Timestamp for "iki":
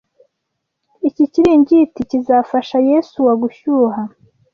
1.07-1.23